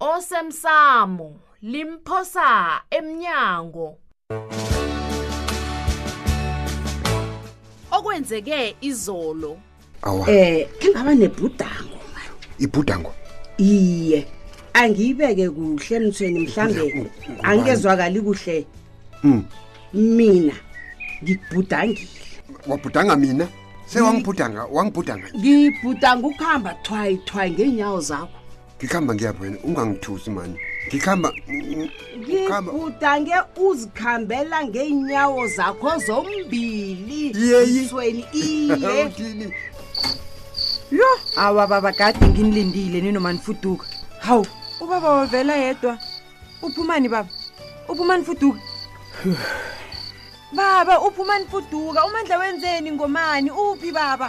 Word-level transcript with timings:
osemsamo 0.00 1.30
limphosa 1.62 2.48
emnyango 2.98 3.88
okwenzeke 7.96 8.58
izolo 8.88 9.52
awa 10.06 10.24
eh 10.38 10.68
kengaba 10.80 11.12
nebhudango 11.20 11.98
ibhudango 12.64 13.10
iye 13.70 14.18
angiyibeke 14.80 15.46
kuhle 15.56 15.96
emthweni 15.98 16.38
mhlambe 16.44 16.82
angikezwakali 17.48 18.18
kuhle 18.26 18.56
hmm. 19.22 19.40
mina 19.94 20.56
ngibhudangile 21.22 22.24
wabhudanga 22.68 23.14
mina 23.22 23.46
sewangibhudanga 23.90 24.62
wangibhudanga 24.74 25.26
ngibhudanga 25.38 26.26
ukuhamba 26.30 26.70
thwayi 26.84 27.14
thwayi 27.26 27.50
ngeenyawo 27.52 28.00
zakho 28.00 28.38
ngikuhamba 28.76 29.12
ngiyabona 29.16 29.56
ungangithusi 29.66 30.28
mani 30.36 30.56
ngikuhamba 30.88 31.28
ngikudange 32.72 33.36
uzikhambela 33.66 34.56
ngeenyawo 34.68 35.40
zakho 35.56 35.92
zombili 36.06 37.20
yeyisweni 37.50 38.22
iyeini 38.44 39.46
yo 41.00 41.10
awa 41.44 41.62
baba 41.72 41.90
kade 41.98 42.24
nginilindile 42.28 42.98
ninomanifuduka 43.00 43.86
hawu 44.26 44.46
ubaba 44.82 45.08
wavela 45.18 45.54
yedwa 45.64 45.92
uphumani 46.66 47.08
baba 47.12 47.30
uphumani 47.90 48.22
fuduka 48.28 48.60
baba 50.56 50.94
uphumani 51.06 51.44
fuduka 51.50 51.98
umandla 52.08 52.36
wenzeni 52.42 52.88
ngomani 52.92 53.50
uphi 53.50 53.92
baba 53.92 54.28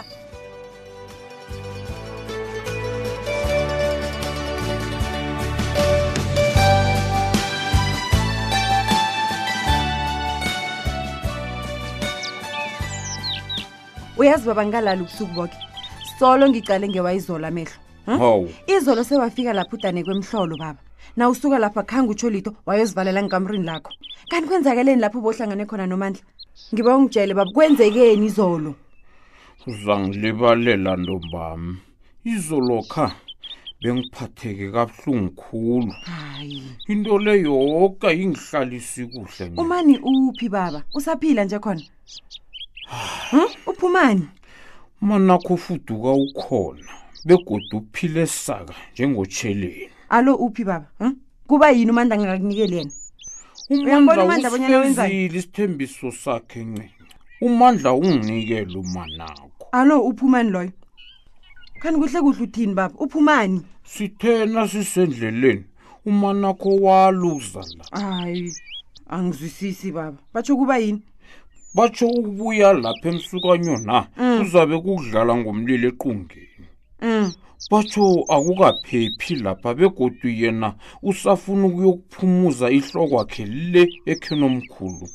uyazi 14.18 14.46
babangalali 14.46 15.02
ubusuku 15.02 15.32
boke 15.34 15.54
solo 16.18 16.44
ngicale 16.48 16.88
ngewayizolo 16.88 17.46
amehlo 17.46 17.78
hm? 18.06 18.46
izolo 18.66 19.04
sewafika 19.04 19.52
lapho 19.52 19.76
udane 19.76 20.02
kwemhlolo 20.04 20.56
baba 20.58 20.80
na 21.16 21.28
usuka 21.28 21.58
lapho 21.58 21.80
akhange 21.80 22.10
utsho 22.10 22.30
litho 22.30 22.50
wayozivalela 22.66 23.22
ngikamrini 23.22 23.64
lakho 23.66 23.92
kanti 24.30 24.48
kwenzakeleni 24.50 25.00
lapho 25.02 25.20
bohlangane 25.22 25.64
khona 25.70 25.86
nomandla 25.86 26.22
ngiba 26.74 26.96
ungitshele 26.96 27.34
baba 27.34 27.50
kwenzekeni 27.54 28.26
izolo 28.26 28.74
uzangilibalela 29.70 30.96
ntombami 30.98 31.76
izolokha 32.32 33.06
bengiphatheke 33.82 34.72
kabuhlungu 34.74 35.30
khulu 35.42 35.94
hayi 36.06 36.62
into 36.92 37.18
le 37.18 37.32
yoka 37.46 38.08
yingihlalisi 38.10 39.06
kuhle 39.12 39.44
umani 39.56 39.94
uphi 40.02 40.48
baba 40.48 40.80
usaphila 40.98 41.44
nje 41.46 41.58
khona 41.58 41.84
Hm? 43.30 43.48
Uphumani? 43.66 44.28
Manakho 45.00 45.54
ufuduka 45.54 46.10
ukhona 46.12 46.88
begodu 47.24 47.76
uphile 47.78 48.26
saka 48.26 48.74
njengotsheleni. 48.92 49.88
Alo 50.08 50.34
uphi 50.34 50.64
baba? 50.64 50.86
Hm? 50.98 51.12
Kuba 51.46 51.70
yini 51.70 51.90
uMandla 51.90 52.16
ngakakunikele 52.18 52.76
yena? 52.76 52.90
Uyambona 53.70 54.24
uMandla 54.24 54.48
abanyana 54.48 54.78
wenzani? 54.80 55.24
Isithembiso 55.26 56.06
sakhe 56.22 56.60
ncinci. 56.64 56.94
uMandla 57.46 57.92
unginikele 57.92 58.78
umanakho. 58.78 59.64
Alo 59.72 59.96
uphumani 60.00 60.50
loyo? 60.50 60.72
Kanti 61.80 61.98
kuhle 62.00 62.20
kuhle 62.20 62.42
uthini 62.44 62.74
baba? 62.74 62.94
Uphumani? 62.98 63.62
Sithena 63.84 64.68
sisendleleni. 64.68 65.64
Umanakho 66.06 66.76
waluza 66.76 67.60
la. 67.76 67.84
Hayi. 68.00 68.52
Angizwisisi 69.08 69.92
baba. 69.92 70.16
Batsho 70.34 70.56
kuba 70.56 70.78
yini? 70.78 71.02
batsho 71.74 72.06
ukubuya 72.08 72.72
lapha 72.72 73.08
emsukanyo 73.12 73.76
na 73.84 74.06
mm. 74.16 74.38
kuzabe 74.38 74.74
mm. 74.76 74.82
kudlala 74.84 75.32
ngomlilo 75.36 75.88
equngeni 75.92 76.64
mm. 77.02 77.26
batsho 77.70 78.24
akukaphephi 78.34 79.34
lapha 79.44 79.74
begodwi 79.76 80.30
yena 80.42 80.74
usafuna 81.02 81.66
ukuyokuphumuza 81.68 82.66
ihloko 82.70 83.20
akhe 83.20 83.44
le 83.44 83.82
ekhenomkhulu 84.06 85.06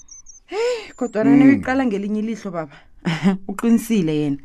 heyi 0.54 0.94
kodwa 0.96 1.24
nani 1.24 1.44
uyiqala 1.44 1.84
mm. 1.84 1.90
ngelinye 1.90 2.20
ilihlo 2.20 2.52
baba 2.52 2.78
uqinisile 3.52 4.14
yena 4.22 4.38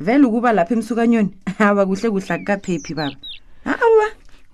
vele 0.00 0.24
ukuba 0.26 0.52
lapha 0.52 0.74
emsukanyoni 0.74 1.30
aba 1.68 1.86
kuhle 1.86 2.10
kuhle 2.10 2.32
akukaphephi 2.34 2.94
baba 2.94 3.16
awa 3.66 4.06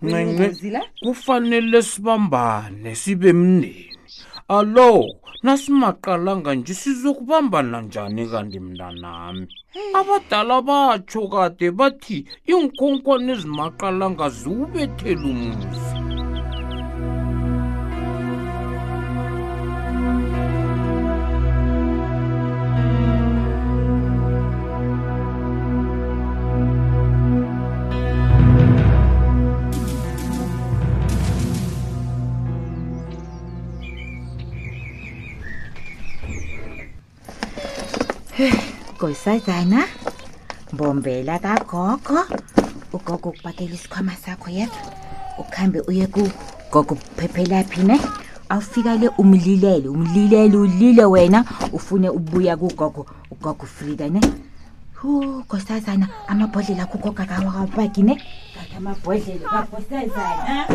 ncence 0.02 0.80
kufanele 1.04 1.82
sibambane 1.82 2.94
sibe 2.94 3.32
mndeni 3.32 3.91
alo 4.48 5.04
nasimaqalanga 5.42 6.54
nje 6.54 6.74
sizokubambana 6.74 7.80
njani 7.80 8.24
kanti 8.30 8.60
mntanami 8.66 9.44
abadala 10.00 10.56
batsho 10.68 11.20
kade 11.32 11.66
bathi 11.78 12.16
iinkonkwane 12.50 13.30
ezimaqalanga 13.36 14.26
ziwubethele 14.38 15.24
umuzi 15.32 15.68
igosazana 39.02 39.84
mbombela 40.72 41.38
kagogo 41.44 42.18
ugogo 42.92 43.28
ukubakela 43.30 43.70
isikhwama 43.74 44.14
sakho 44.14 44.48
yeva 44.54 44.78
ukuhambe 45.42 45.80
uye 45.90 46.06
kugogo 46.06 46.94
kuphephelaphi 46.94 47.80
ne 47.82 47.96
awufika 48.48 48.94
le 48.94 49.08
umlilele 49.18 49.88
umlilele 49.88 50.56
ulile 50.56 51.04
wena 51.04 51.42
ufune 51.72 52.08
ubuya 52.14 52.54
kugogo 52.56 53.02
ugogo 53.32 53.62
ufrida 53.66 54.06
ne 54.08 54.20
ugosazana 55.02 56.06
amabhodlela 56.30 56.82
akhugoga 56.86 57.24
kawakawubaki 57.26 58.02
ne 58.06 58.14
kathi 58.54 58.74
amabhodlela 58.78 59.48
kagosazana 59.52 60.66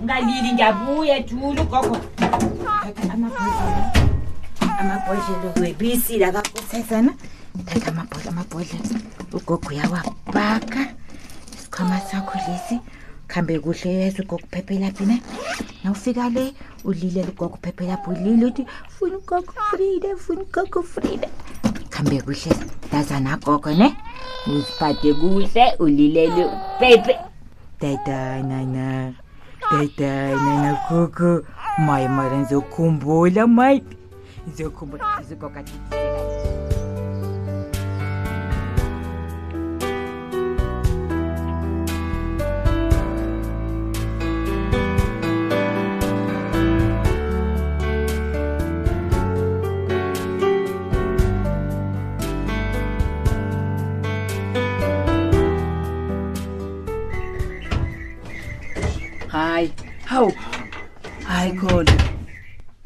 ungalili 0.00 0.52
ngiyabuya 0.52 1.22
thula 1.28 1.62
ugogo 1.62 1.96
amabhodlela 3.12 5.02
webisi 5.60 6.18
lakagosazana 6.18 7.12
thatha 7.64 7.90
amabhodla 7.90 8.30
amabhodla 8.30 9.00
ugogo 9.32 9.68
uyawapaka 9.68 10.80
isikhwama 11.54 12.00
sakho 12.00 12.38
lesi 12.48 12.80
kuhambe 13.28 13.58
kuhle 13.58 13.90
yeza 13.90 14.22
ugogo 14.22 14.42
uphephela 14.44 14.90
ne 15.06 15.22
nawufika 15.84 16.28
le 16.30 16.52
ulilela 16.84 17.28
ugogo 17.28 17.54
uphephela 17.54 17.96
phi 17.96 18.10
ulile 18.10 18.44
uthi 18.46 18.66
funa 18.88 19.16
ugogo 19.18 19.52
frida 19.70 20.16
funa 20.16 20.42
ugogo 20.42 20.82
frida 20.82 21.28
kuhambe 21.90 22.20
kuhle 22.22 22.52
dazana 22.92 23.36
gogo 23.36 23.72
ne 23.74 23.96
uziphathe 24.46 25.14
kuhle 25.14 25.74
ulilele 25.78 26.44
upepe 26.44 27.16
tatanana 27.80 29.14
tatanana 29.70 30.78
gogo 30.88 31.44
mayi 31.78 32.08
mara 32.08 32.36
ndizokhumbula 32.38 33.46
mayi 33.46 33.82
ndizokhumbula 34.46 35.04
ndizokokatiisela 35.18 36.75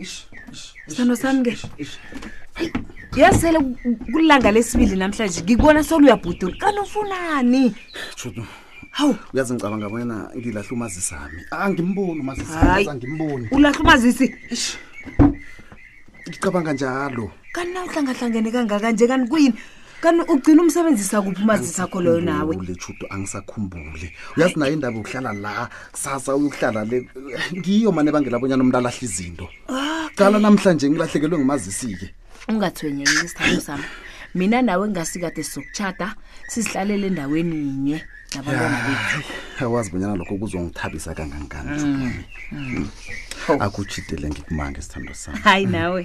sano 0.07 1.15
sami 1.15 1.53
ke 1.53 1.57
yasele 3.21 3.59
kulanga 4.13 4.51
lesibili 4.53 4.97
namhlanje 4.97 5.43
ngikubona 5.45 5.85
soluyabhudula 5.85 6.57
kanofunani 6.57 7.75
hawu 8.97 9.15
uyazi 9.35 9.55
ngicabanga 9.55 9.89
bonyana 9.93 10.31
ngilahle 10.37 10.69
ah, 10.69 10.73
umazisi 10.75 11.13
ami 11.15 11.41
angimboni 11.53 12.21
umazisiangimboni 12.21 13.49
ulahle 13.53 13.79
umazisi 13.85 14.27
ngicabanga 16.29 16.73
njalo 16.73 17.31
kanti 17.53 17.73
na 17.75 17.85
uhlangahlangene 17.85 18.51
kangaka 18.51 18.93
nje 18.93 19.07
kanti 19.07 19.29
kuyini 19.29 19.55
kanti 20.01 20.21
ugcina 20.33 20.63
umsebenzisa 20.63 21.23
kuphi 21.23 21.43
umazisi 21.43 21.81
akho 21.83 22.01
loyo 22.01 22.21
nawe 22.21 22.55
chudo 22.81 23.05
angisakhumbule 23.11 24.09
uyazi 24.37 24.57
naye 24.59 24.73
indaba 24.73 24.97
yokuhlala 24.97 25.33
la 25.33 25.69
sasa 25.93 26.37
uyokuhlala 26.37 26.85
le 26.89 27.09
ngiyo 27.57 27.93
mane 27.93 28.09
ebangela 28.11 28.39
bonyana 28.41 28.63
umntu 28.65 28.79
alahle 28.79 29.01
izinto 29.07 29.47
a 29.69 29.80
qala 30.21 30.37
namhlanje 30.47 30.87
ngilahlekelwe 30.93 31.37
ngimazisike 31.41 32.07
ungathwenyeke 32.53 33.15
isithando 33.25 33.61
sami 33.69 33.87
mina 34.35 34.59
nawe 34.63 34.85
ngingasikade 34.89 35.43
sizokutshata 35.47 36.07
sizihlalele 36.53 37.07
endaweni 37.13 37.57
inye 37.71 37.99
awazibonyana 39.65 40.17
lokho 40.21 40.35
kuzongithabisa 40.41 41.15
kangangani 41.15 41.71
mm, 41.85 41.93
mm. 42.53 42.65
Mm. 42.77 42.87
akutshidele 43.67 44.27
ngikumanga 44.31 44.79
isithando 44.81 45.15
sam 45.15 45.35
hayi 45.49 45.65
nawe 45.67 46.01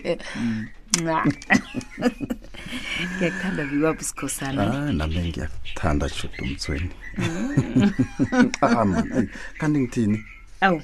ngiyakuthanda 3.06 3.62
viwabo 3.70 4.02
sikhosana 4.08 4.62
ah, 4.74 4.86
nami 4.98 5.18
ngiyakuthanda 5.30 6.04
shuda 6.08 6.36
umthweni 6.42 6.90
ah, 8.62 8.74
kanti 9.58 9.78
ngithini 9.80 10.18
awu 10.60 10.80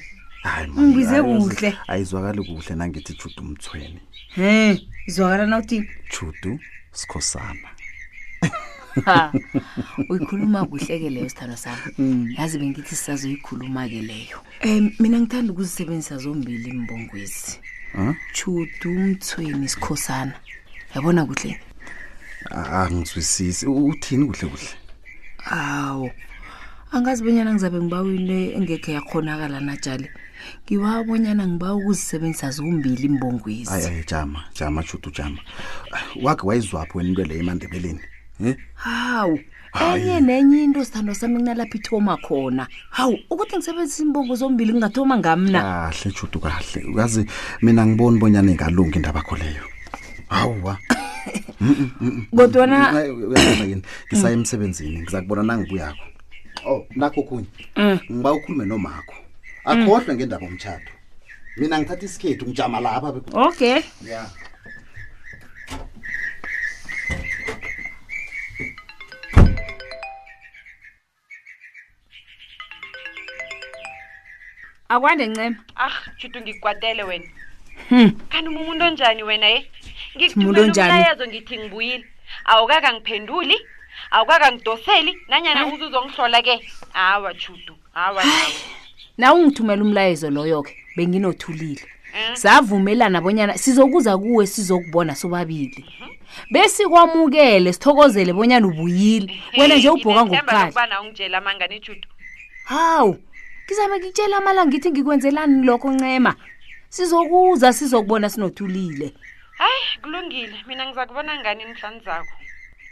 ngibize 0.80 1.22
kuhle 1.22 1.70
ayizwakali 1.92 2.40
kuhle 2.44 2.74
nangithi 2.76 3.14
judu 3.18 3.40
umthweni 3.46 4.00
em 4.36 4.74
izwakala 5.08 5.44
nauthi 5.46 5.76
judu 6.12 6.50
sikhosana 6.98 7.68
uyikhuluma 10.10 10.60
kuhle-ke 10.70 11.10
leyo 11.14 11.28
sithandwa 11.32 11.56
sami 11.64 11.82
mm. 11.98 12.26
yazi 12.38 12.58
bengithi 12.58 12.94
sisazoyikhuluma-ke 12.98 14.00
leyo 14.10 14.38
um 14.66 14.86
mina 15.00 15.16
ngithanda 15.20 15.52
ukuzisebenzisa 15.54 16.18
zombili 16.22 16.70
imbongwezi 16.76 17.52
judu 18.36 18.90
umthweni 19.00 19.68
sikhosana 19.72 20.34
yabona 20.94 21.22
kuhle 21.28 21.50
angizwisisi 22.80 23.62
ah, 23.66 23.70
uthini 23.90 24.24
kuhle 24.26 24.46
kuhle 24.52 24.72
awu 25.56 26.10
angazi 26.92 27.20
benyana 27.24 27.52
ngizabe 27.54 27.78
ngibawile 27.82 28.38
engekhe 28.58 28.90
yakhonakala 28.98 29.60
natshali 29.68 30.08
ngiwabonyana 30.64 31.44
ngiba 31.50 31.68
ukuzisebenzisa 31.78 32.48
zombili 32.56 33.04
imbongwezi 33.10 33.72
ay, 33.74 33.84
ay, 33.90 34.02
jama 34.10 34.40
jama 34.56 34.80
shutu 34.88 35.08
jama 35.16 35.40
wakhe 36.24 36.44
wayizwaphi 36.48 36.92
wena 36.96 37.08
into 37.10 37.22
leyo 37.28 37.40
emandebeleni 37.44 38.02
hawu 38.84 39.36
enye 39.94 40.20
nenye 40.28 40.58
into 40.66 40.80
sithando 40.86 41.12
sami 41.14 41.36
kunalapho 41.38 41.76
ithoma 41.80 42.14
khona 42.26 42.64
hawu 42.96 43.14
ukuthi 43.32 43.54
ngisebenzisa 43.56 44.00
imbongo 44.06 44.34
zombili 44.40 44.70
kungathoma 44.72 45.14
ngamna 45.18 45.58
kahle 45.62 46.08
shutu 46.18 46.36
kahle 46.44 46.80
yazi 46.98 47.22
mina 47.62 47.82
ngiboni 47.86 48.16
bonyana 48.20 48.50
ingalungi 48.54 48.96
indaba 48.98 49.20
kho 49.26 49.34
leyo 49.42 49.64
hawuwa 50.34 50.74
kodwanayini 52.36 53.82
ngisaye 54.08 54.34
emsebenzini 54.38 54.96
ngiza 55.02 55.22
kubona 55.22 55.42
nangibuyakho 55.48 56.06
o 56.66 56.72
oh, 56.74 56.80
nakho 57.00 57.20
kunye 57.26 57.48
mm. 57.76 57.98
ngiba 58.12 58.30
ukhulume 58.36 58.64
nomakho 58.66 59.16
akhohlwe 59.64 60.12
ngendaba 60.16 60.46
omtshato 60.48 60.92
mina 61.58 61.76
ngithatha 61.78 62.04
isikhethu 62.08 62.42
ngijama 62.46 62.78
lapha 62.84 63.08
okay 63.46 63.78
akwande 74.92 75.24
ncema 75.30 75.58
ah 75.84 75.96
jutu 76.18 76.38
ngikwatele 76.42 77.02
wena 77.08 77.28
hmm. 77.88 78.10
kanti 78.30 78.48
umuntu 78.52 78.82
onjani 78.88 79.22
wena 79.28 79.48
ye 79.54 79.56
eh? 79.60 79.64
ngikuthumelaumlayezo 80.16 81.24
ngithi 81.28 81.54
ngibuyile 81.58 82.06
awukaka 82.50 82.88
ngiphenduli 82.94 83.56
awukaka 84.14 84.46
ngidoseli 84.52 85.12
nanyana 85.30 85.60
uze 85.70 85.84
uzongihlola 85.88 86.38
ke 86.46 86.54
awa 87.02 87.30
judu 87.40 87.74
awa 88.04 88.22
nawe 89.18 89.40
ungithumela 89.42 89.82
umlayezo 89.82 90.30
loyo 90.30 90.62
ke 90.62 90.72
benginothulile 90.96 91.82
savumelana 92.34 93.20
bonyana 93.20 93.58
sizokuza 93.60 94.18
kuwe 94.18 94.46
sizokubona 94.46 95.14
sobabili 95.14 95.84
bese 96.52 96.84
kwamukele 96.88 97.72
sithokozele 97.72 98.32
bonyana 98.32 98.66
ubuyile 98.66 99.28
wena 99.58 99.76
nje 99.76 99.90
ubhoka 99.90 100.24
ngokukhala 100.26 101.00
ungitshela 101.02 101.40
mangane 101.44 101.80
judo 101.80 102.08
hawu 102.64 103.18
ngizabe 103.66 103.98
ngitshela 104.00 104.36
amala 104.36 104.66
ngithi 104.66 104.90
ngikwenzelani 104.90 105.64
lokho 105.66 105.92
ncema 105.92 106.32
sizokuza 106.88 107.72
sizokubona 107.72 108.30
sinothulile 108.32 109.12
hayi 109.60 109.84
kulungile 110.02 110.56
mina 110.66 110.86
ngiza 110.88 111.06
kubona 111.06 111.36
ngani 111.40 111.64
nihlanzakho 111.64 112.32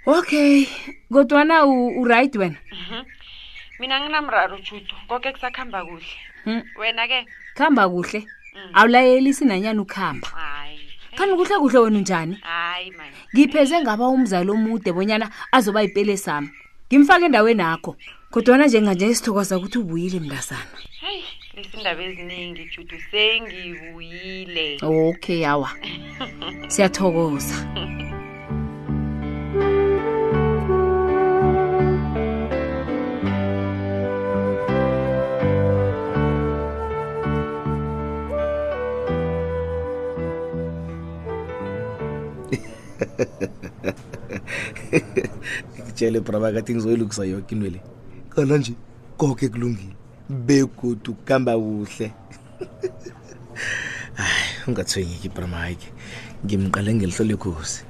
okay 0.06 0.66
kodwana 1.12 1.64
uright 1.66 2.36
wena 2.36 2.58
mhm. 2.72 3.00
mina 3.80 4.00
nginamraro 4.00 4.58
judo 4.60 4.94
koke 5.08 5.32
kusakuhamba 5.32 5.84
kuhle 5.84 6.14
hmm. 6.44 6.62
wena-ke 6.76 7.24
kuhamba 7.56 7.88
kuhle 7.88 8.20
hmm. 8.52 8.70
awulayelisi 8.78 9.44
nanyani 9.48 9.78
ukuhamba 9.80 10.28
khani 11.16 11.32
kuhle 11.36 11.56
kuhle 11.58 11.78
wena 11.78 11.98
unjani 11.98 12.36
ngipheze 13.34 13.80
ngaba 13.80 14.08
umzali 14.08 14.50
omude 14.50 14.92
bonyana 14.92 15.30
azoba 15.52 15.82
yipele 15.82 16.16
sami 16.16 16.50
ngimfake 16.88 17.24
endaweni 17.24 17.62
akho 17.62 17.96
kodwana 18.30 18.66
njenganje 18.66 19.14
sithokoza 19.14 19.56
ukuthi 19.56 19.78
ubuyile 19.78 20.20
mndazana 20.20 20.76
hayi 21.00 21.24
izindaba 21.60 22.02
eziningi 22.08 22.64
judu 22.76 22.96
sengibuyile 23.10 24.66
okay 24.84 25.46
awa 25.48 25.70
siyathokoza 26.68 27.54
Okay, 27.54 27.84
awa. 27.84 27.99
ngitshele 46.00 46.20
brabakathi 46.20 46.74
ngizoyilukisa 46.74 47.24
yoke 47.24 47.54
into 47.54 47.70
le 47.70 47.80
kona 48.34 48.58
nje 48.58 48.72
koke 49.18 49.48
kulungile 49.50 49.92
begodu 50.28 51.14
kuhamba 51.26 51.52
kuhle 51.58 52.06
hayi 54.16 54.56
ungathwengeki 54.68 55.28
bramike 55.28 55.92
ngimqale 56.44 56.90
ngelihlolikhosi 56.94 57.84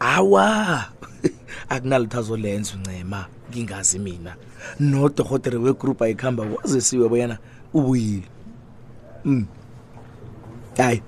awa 0.00 0.92
akunalithazo 1.72 2.36
lenza 2.36 2.72
uncema 2.76 3.24
ngingazi 3.50 3.98
mina 3.98 4.36
nodorhotere 4.80 5.56
wegrupu 5.56 6.04
ayikuhamba 6.04 6.42
wazesiwe 6.44 7.08
boyana 7.08 7.38
ubuyile 7.72 8.28
um 9.24 9.44
hayi 10.76 11.00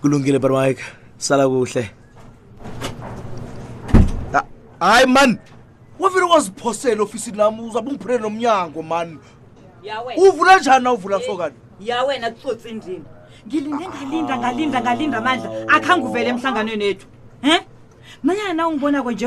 kulungile 0.00 0.36
bramike 0.38 0.82
sala 1.16 1.48
kuhle 1.48 1.96
hayi 4.80 5.06
mani 5.06 5.36
wavele 5.98 6.24
waziphosele 6.24 7.00
ofisini 7.02 7.36
nam 7.36 7.60
uzabe 7.60 7.90
ungiphulele 7.90 8.20
nomnyango 8.22 8.82
mani 8.82 9.18
uvula 10.16 10.58
njani 10.58 10.84
na 10.84 10.92
uvula 10.92 11.16
eh, 11.16 11.26
sokani 11.26 11.54
ya 11.80 12.04
wena 12.04 12.30
kutsotsi 12.30 12.72
ndini 12.72 13.02
ngilinde 13.48 13.82
ngalinda 13.88 14.36
ngalinda 14.36 14.80
ngalinda 14.80 15.20
mandla 15.20 15.50
akhange 15.76 16.04
uvele 16.06 16.28
emhlanganweni 16.30 16.84
ethu 16.84 17.06
em 17.42 17.62
manyana 18.22 18.52
na 18.52 18.68
ungibona 18.68 19.02
ko 19.02 19.10
nje 19.12 19.26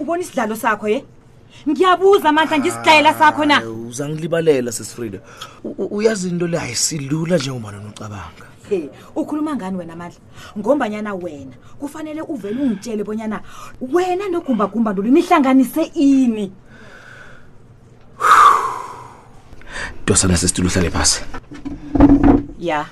ubona 0.00 0.20
isidlalo 0.22 0.56
sakho 0.56 0.88
ye 0.88 0.96
eh? 0.96 1.04
ngiyabuza 1.68 2.28
mandla 2.32 2.58
ngisidlayela 2.58 3.12
sakho 3.14 3.44
na 3.44 3.56
uza 3.88 4.08
ngilibalela 4.08 4.72
sesifrida 4.72 5.18
uyazi 5.90 6.28
into 6.28 6.46
le 6.46 6.58
ayisilula 6.58 7.36
njengobana 7.36 7.78
nocabanga 7.80 8.42
ukhuluma 9.16 9.56
ngani 9.56 9.76
wena 9.76 9.96
mandla 9.96 10.20
ngombanyana 10.58 11.14
wena 11.14 11.54
kufanele 11.80 12.22
uvele 12.22 12.62
ungitshele 12.62 13.04
bonyana 13.04 13.40
wena 13.80 14.28
nogumbagumba 14.28 14.92
ntolo 14.92 15.08
nihlanganise 15.08 15.82
ini 15.94 16.52
ntosana 20.02 20.36
sesitula 20.36 20.68
uhlale 20.68 20.90
phasi 20.90 21.22
ya 22.58 22.86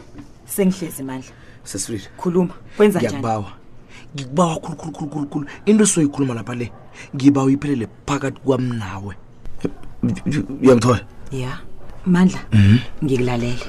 sengihlezi 0.47 1.03
mandla 1.03 1.33
sesifrida 1.65 2.11
khuluma 2.17 2.55
kwenza 2.77 2.99
ngiyakubawa 2.99 3.53
ngikubawa 4.17 4.55
khulukhulukhulukhulu 4.65 5.45
into 5.69 5.85
esizoyikhuluma 5.85 6.35
lapha 6.39 6.55
le 6.61 6.67
ngiba 7.17 7.41
uyiphelele 7.47 7.87
phakathi 8.09 8.41
kwamnawe 8.45 9.13
uyangithola 10.65 11.01
ya 11.43 11.53
mandla 12.09 12.39
mhm. 12.57 12.77
ngikulalele 13.05 13.67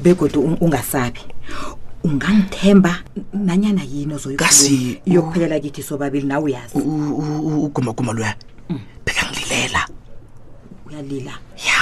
begodwa 0.00 0.40
ungasabi 0.64 1.20
ungangithemba 2.06 2.92
nanyana 3.34 3.82
yini 3.92 4.12
ozoyiyokuphelela 4.16 5.56
kithi 5.64 5.82
sobabili 5.82 6.26
nawe 6.26 6.42
uyazi 6.48 6.74
ugumaguma 7.62 8.12
loya 8.16 8.34
mm. 8.70 8.78
bekangililela 9.06 9.82
uyalila 10.88 11.32
ya 11.68 11.80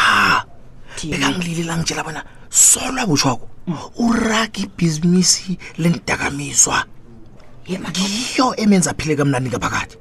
bekangililela 1.13 1.73
ngitshela 1.79 2.03
bona 2.05 2.23
solwa 2.51 3.07
bushwako 3.07 3.45
mm. 3.67 3.77
uraki 4.07 4.61
ibhizinisi 4.67 5.59
lendakamiswa 5.79 6.85
ngiyo 7.79 8.55
emenza 8.59 8.91
aphile 8.91 9.15
kamnandi 9.17 9.49
ngaphakathi 9.53 9.95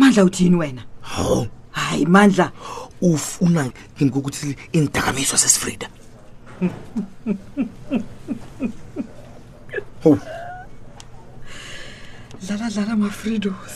mandla 0.00 0.22
uthini 0.26 0.56
wena 0.56 0.82
ho 1.02 1.32
oh. 1.32 1.46
hayi 1.72 2.04
mandla 2.06 2.52
ufuna 3.00 3.62
ngokuthi 4.02 4.56
indakamiswa 4.72 5.38
sesifrida 5.38 5.88
ho 10.02 10.10
dlala 12.46 12.66
dlala 12.74 12.94
mafridos 12.96 13.72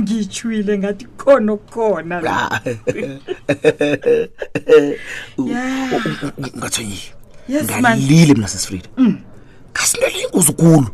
ngiyitshwile 0.00 0.72
ngathi 0.78 1.04
khona 1.20 1.52
khona 1.72 2.16
la 2.26 2.36
ungathonyiyo 6.52 7.10
ngalile 7.78 8.34
mina 8.34 8.48
sesifrida 8.48 8.88
kasinto 9.76 10.06
leyingozi 10.06 10.52
kulo 10.52 10.90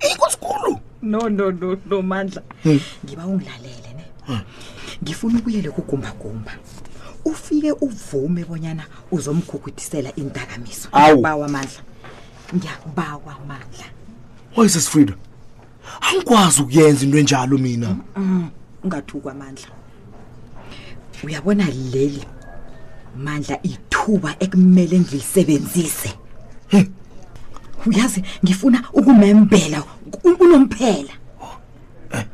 Inkosikulu. 0.00 0.80
No 1.02 1.28
no 1.28 1.50
no 1.50 1.50
no 1.86 2.02
mandla. 2.02 2.42
Hmm. 2.62 2.78
Ngiba 3.06 3.26
ungilalele 3.26 3.94
ne. 3.96 4.04
Ngifuna 5.04 5.38
ukuyele 5.38 5.70
kugumba 5.70 6.12
gumba. 6.12 6.52
Ufike 7.24 7.72
uvume 7.72 8.44
bonyana 8.44 8.84
uzomgugudisela 9.10 10.12
intakamiso. 10.16 10.88
Bawa 11.20 11.48
mandla. 11.48 11.80
Ngiyakubawa 12.54 13.38
mandla. 13.48 13.84
Wayise 14.56 14.80
Frida. 14.80 15.14
Angikwazi 16.00 16.62
ukuyenza 16.62 17.04
into 17.04 17.18
enjalo 17.18 17.58
mina. 17.58 17.96
Ungathukwa 18.84 19.34
mandla. 19.34 19.68
Uyabona 21.24 21.64
leli 21.66 22.24
mandla 23.16 23.62
ithuba 23.62 24.34
ekumele 24.40 25.00
ngilisebenzise. 25.00 26.16
uyazi 27.86 28.24
ngifuna 28.44 28.84
ukumembela 28.92 29.84
um, 30.24 30.36
unomphela 30.40 31.12
oh, 31.42 31.56
eh. 32.12 32.24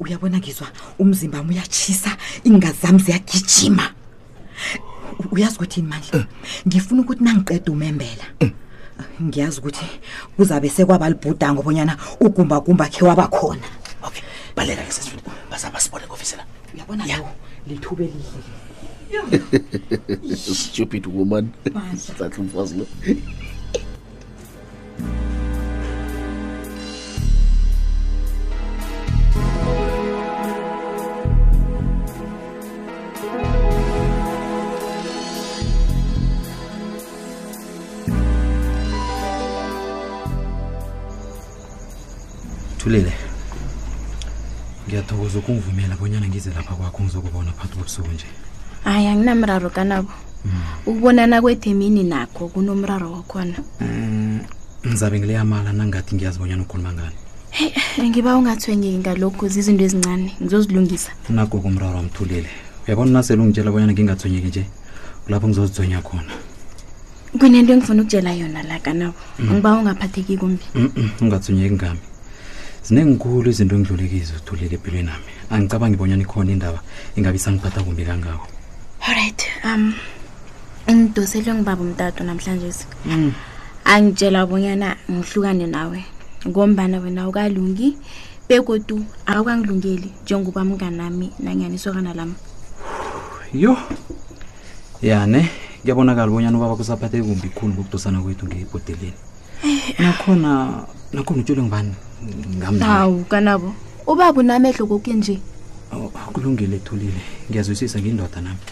uyabona 0.00 0.38
ngizwa 0.38 0.66
umzimba 0.98 1.38
wami 1.38 1.54
uyatshisa 1.54 2.16
ingazami 2.44 2.98
ziyagijima 3.02 3.90
uyazi 5.32 5.54
ukuthi 5.56 5.80
yini 5.80 5.90
mandla 5.92 6.26
ngifuna 6.68 7.00
ukuthi 7.02 7.24
nangiqeda 7.24 7.72
umembela 7.72 8.24
ngiyazi 9.22 9.58
ukuthi 9.58 9.86
kuzabe 10.36 10.68
sekwaba 10.68 11.08
libhudango 11.08 11.62
bonyana 11.62 11.96
ugumbagumba 12.20 12.84
khe 12.92 13.04
waba 13.04 13.26
khona 13.28 13.66
okay 14.02 14.22
baleka 14.56 14.82
ke 14.82 14.92
sesifuni 14.92 15.22
bazaba 15.50 15.80
sibone 15.80 16.06
kofisela 16.06 16.44
uyabona 16.74 17.06
ya 17.06 17.16
lithuba 17.68 18.02
elihle 18.04 18.42
stupid 20.62 21.06
woman 21.06 21.48
sathi 22.18 22.40
umfazi 22.40 22.74
lo 22.78 22.86
thulile 42.86 43.10
ngiyathokoza 44.86 45.38
ukungivumela 45.38 45.96
bonyana 45.98 46.28
ngize 46.30 46.50
lapha 46.54 46.74
kwakho 46.78 47.02
ngizokubona 47.02 47.50
phakathi 47.52 47.76
kobusuku 47.76 48.08
nje 48.14 48.26
hayi 48.84 49.06
anginamraro 49.10 49.70
kanabo 49.70 50.10
mm. 50.44 50.52
ukubonana 50.86 51.42
kwethemini 51.42 52.04
nakho 52.06 52.48
kunomraro 52.48 53.12
wakhona 53.12 53.54
mm, 53.82 54.38
ngizabe 54.86 55.18
ngileyamala 55.18 55.72
nangathi 55.74 56.14
ngiyazibonyana 56.14 56.62
ukhuluma 56.62 56.92
ngani 56.94 57.16
e 57.98 58.02
ngiba 58.08 58.36
ungathwengeki 58.38 58.98
ngalokhu 59.02 59.48
zizinto 59.50 59.82
ezincane 59.84 60.36
ngizozilungisa 60.42 61.10
nakho 61.28 61.58
kumraro 61.58 61.96
wamthulile 61.98 62.48
uyabona 62.86 63.10
nasele 63.10 63.42
ungitshela 63.42 63.72
bonyana 63.74 63.92
ngingathwenyeki 63.98 64.46
nje 64.48 64.62
kulapho 65.26 65.46
ngizozithwenya 65.50 65.98
khona 66.06 66.30
kunento 67.38 67.70
engifuna 67.74 68.02
ukutshela 68.06 68.30
yona 68.32 68.62
la 68.62 68.78
kanabo 68.78 69.18
mm. 69.42 69.50
ngiba 69.52 69.74
ungaphatheki 69.74 70.36
kumbi 70.38 70.62
ungathwenyeki 71.22 71.74
ngami 71.74 72.00
zinengikhulu 72.86 73.50
izinto 73.50 73.74
engidlulekizo 73.74 74.38
uthulile 74.38 74.78
empilweni 74.78 75.10
ami 75.10 75.32
angicabanga 75.50 75.98
ibonyana 75.98 76.22
ikhona 76.22 76.50
indaba 76.54 76.78
ingabe 77.18 77.34
isangiphatha 77.38 77.82
kumbi 77.82 78.06
kangako 78.06 78.46
allright 79.02 79.40
um 79.66 79.90
ngidoselwe 80.86 81.50
ngibaba 81.50 81.82
umtatu 81.82 82.22
namhlanje 82.22 82.70
mm. 83.10 83.30
angitshela 83.90 84.46
bonyana 84.46 84.94
ngihlukane 85.10 85.66
nawe 85.66 85.98
ngombana 86.46 87.02
wena 87.02 87.26
ukalungi 87.26 87.98
bekodu 88.46 89.02
akakangilungeli 89.26 90.08
njengoba 90.22 90.62
mnganami 90.62 91.34
nanyanisokana 91.42 92.14
lam 92.14 92.38
yho 93.50 93.74
yane 95.02 95.50
kuyabonakala 95.82 96.30
ubonyana 96.30 96.54
ubaba 96.54 96.78
kusaphathe 96.78 97.18
kumbi 97.18 97.50
khulu 97.50 97.74
ngokudosana 97.82 98.22
kwethu 98.22 98.46
ngebhodeleni 98.46 99.10
eh, 99.10 99.82
nakhona 99.98 100.86
lokho 101.16 101.34
ngitshelwe 101.34 101.64
ngibani 101.64 102.80
hawu 102.84 103.24
kanabo 103.24 103.72
ubaba 104.06 104.40
unamehlo 104.40 104.86
koke 104.86 105.12
nje 105.14 105.40
kulungile 106.32 106.78
thulile 106.84 107.22
ngiyazwisisa 107.48 107.98
ngindoda 108.00 108.40
nami 108.44 108.64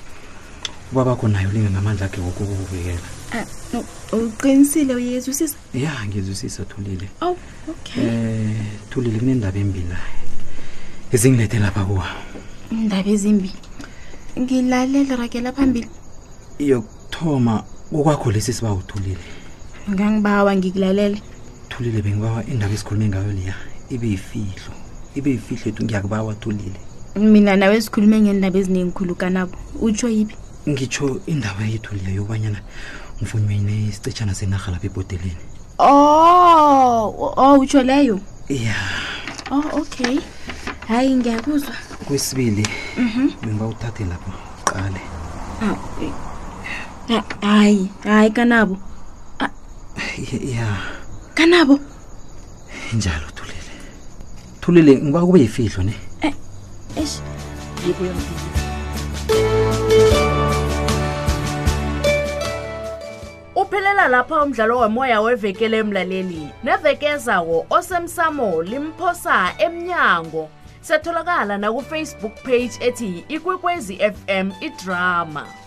ubaba 0.93 1.17
kho 1.17 1.29
naye 1.29 1.47
ulinge 1.49 1.71
ngamandla 1.71 2.07
akhe 2.07 2.21
woku 2.21 2.45
ukuvikela 2.45 3.07
ah, 3.33 3.47
uqinisile 4.13 4.95
uyezwisisa 4.95 5.57
ya 5.75 5.95
ngiyezwisisa 6.07 6.65
thulile 6.69 7.09
oh, 7.23 7.37
okay 7.71 8.05
eh, 8.05 8.65
thulile 8.91 9.19
kunendaba 9.19 9.59
embila 9.59 9.97
ezingilethe 11.13 11.59
lapha 11.59 11.85
kuwa 11.89 12.07
indaba 12.71 13.09
ezimbi 13.11 13.51
ngilalele 14.39 15.17
ragela 15.17 15.53
phambili 15.53 15.89
yokuthoma 16.59 17.65
kokwakho 17.91 18.29
lesi 18.33 18.53
sibawuthulile 18.53 19.25
ngangibawa 19.91 20.53
ngikulalele 20.57 21.23
thulile 21.69 22.03
bengibawa 22.03 22.45
indaba 22.51 22.73
esikhulume 22.75 23.09
ngayo 23.09 23.33
leya 23.33 23.55
ibe 23.93 24.07
yifihlo 24.13 24.73
ibe 25.19 25.29
yifihlo 25.35 25.67
ethu 25.71 25.83
ngiyakubawa 25.85 26.33
thulile 26.41 26.81
mina 27.17 27.57
nawe 27.57 27.75
esikhulume 27.81 28.17
ngendaba 28.25 28.57
ezinengikhulu 28.61 29.13
kanabo 29.21 29.55
utsho 29.85 30.09
yiphi 30.17 30.37
ngitsho 30.71 31.07
indaba 31.33 31.63
yethu 31.73 31.91
leya 31.97 32.11
yokubanyana 32.17 32.61
ngifunywene 33.19 33.73
isicetshana 33.91 34.33
senarha 34.39 34.69
lapha 34.73 34.87
ebhoteleni 34.89 35.43
o 35.79 35.91
oh, 35.91 37.03
o 37.25 37.27
oh, 37.27 37.33
oh, 37.41 37.59
utsho 37.63 37.83
leyo 37.83 38.17
ya 38.49 38.77
o 39.51 39.57
okay 39.81 40.19
hayi 40.89 41.17
ngiyakuzwa 41.17 41.75
kwesibili 42.07 42.65
mhm. 42.97 43.25
bengiba 43.43 43.67
uthathe 43.67 44.05
lapho 44.05 44.33
qale 44.69 45.01
hayi 47.41 47.89
hayi 48.05 48.31
kanabo 48.31 48.77
ya 50.25 50.41
yeah. 50.41 51.04
kanabo 51.35 51.81
injalo 52.93 53.27
thulile 53.35 53.73
thulile 54.61 54.93
ngiba 55.03 55.21
kube 55.21 55.41
yifihlo 55.41 55.83
ne 55.83 55.95
eh 56.21 56.35
eish 56.97 57.17
yebo 57.87 58.05
yamthulile 58.07 58.55
uphelela 63.57 64.09
lapha 64.09 64.43
umdlalo 64.45 64.77
womoya 64.81 65.21
wevekele 65.21 65.79
emlaleli 65.79 66.43
neveke 66.65 67.07
ezawo 67.15 67.67
osemsamo 67.77 68.49
limphosa 68.63 69.37
emnyango 69.65 70.45
setholakala 70.87 71.59
nakufacebook 71.59 72.35
page 72.47 72.73
ethi 72.81 73.25
ikwekwezi 73.29 73.95
fm 74.15 74.49
idrama 74.61 75.64